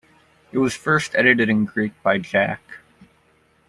[0.51, 2.59] It was first edited in Greek by Jac.